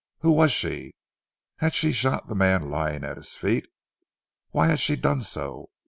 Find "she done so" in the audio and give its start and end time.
4.79-5.69